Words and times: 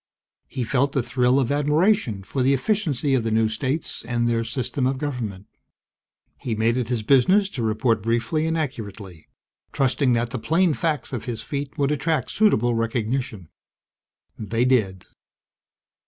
He 0.47 0.63
felt 0.63 0.95
a 0.95 1.03
thrill 1.03 1.39
of 1.39 1.51
admiration 1.51 2.23
for 2.23 2.41
the 2.41 2.55
efficiency 2.55 3.13
of 3.13 3.23
the 3.23 3.29
new 3.29 3.47
states 3.47 4.03
and 4.03 4.27
their 4.27 4.43
system 4.43 4.87
of 4.87 4.97
government. 4.97 5.45
He 6.39 6.55
made 6.55 6.75
it 6.75 6.87
his 6.87 7.03
business 7.03 7.49
to 7.49 7.61
report 7.61 8.01
briefly 8.01 8.47
and 8.47 8.57
accurately, 8.57 9.27
trusting 9.71 10.13
that 10.13 10.31
the 10.31 10.39
plain 10.39 10.73
facts 10.73 11.13
of 11.13 11.25
his 11.25 11.43
feat 11.43 11.77
would 11.77 11.91
attract 11.91 12.31
suitable 12.31 12.73
recognition. 12.73 13.49
They 14.39 14.65
did. 14.65 15.05